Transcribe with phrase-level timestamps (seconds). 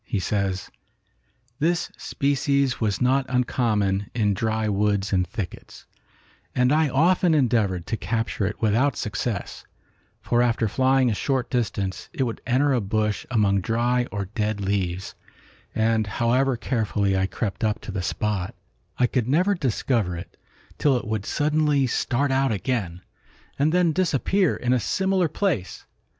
[0.03, 0.71] He says,
[1.59, 5.85] "This species was not uncommon in dry woods and thickets,
[6.55, 9.63] and I often endeavored to capture it without success,
[10.19, 14.59] for after flying a short distance it would enter a bush among dry or dead
[14.59, 15.13] leaves,
[15.75, 18.55] and however carefully I crept up to the spot,
[18.97, 20.35] I could never discover it
[20.79, 23.01] till it would suddenly start out again,
[23.59, 25.85] and then disappear in a similar place.